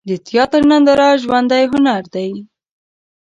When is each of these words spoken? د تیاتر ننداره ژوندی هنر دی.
د 0.09 0.11
تیاتر 0.27 0.61
ننداره 0.69 1.09
ژوندی 1.23 1.65
هنر 1.71 2.03
دی. 2.13 2.29